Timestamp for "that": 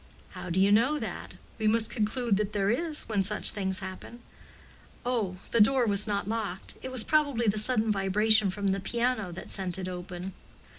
0.97-1.35, 2.37-2.53, 9.31-9.51